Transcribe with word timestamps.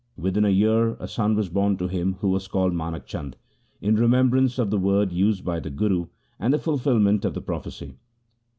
Within 0.17 0.45
a 0.45 0.49
year 0.49 0.95
a 0.99 1.07
son 1.07 1.35
was 1.35 1.49
born 1.49 1.77
to 1.77 1.87
him 1.87 2.15
who 2.21 2.29
was 2.29 2.47
called 2.47 2.73
Manak 2.73 3.05
Chand, 3.05 3.37
in 3.81 3.97
remembrance 3.97 4.57
of 4.57 4.71
the 4.71 4.79
word 4.79 5.11
used 5.11 5.45
by 5.45 5.59
the 5.59 5.69
Guru 5.69 6.07
and 6.39 6.51
the 6.51 6.57
fulfilment 6.57 7.23
of 7.23 7.35
the 7.35 7.41
prophecy. 7.43 7.99